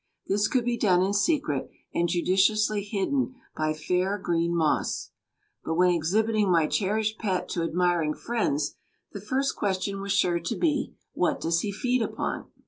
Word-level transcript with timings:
This 0.25 0.47
could 0.47 0.65
be 0.65 0.79
done 0.79 1.03
in 1.03 1.13
secret, 1.13 1.69
and 1.93 2.09
judiciously 2.09 2.81
hidden 2.83 3.35
by 3.55 3.75
fair, 3.75 4.17
green 4.17 4.55
moss; 4.55 5.11
but 5.63 5.75
when 5.75 5.91
exhibiting 5.91 6.49
my 6.51 6.65
cherished 6.65 7.19
pet 7.19 7.47
to 7.49 7.61
admiring 7.61 8.15
friends 8.15 8.77
the 9.13 9.21
first 9.21 9.55
question 9.55 10.01
was 10.01 10.11
sure 10.11 10.39
to 10.39 10.55
be, 10.55 10.95
"What 11.13 11.39
does 11.39 11.59
he 11.59 11.71
feed 11.71 12.01
upon?" 12.01 12.47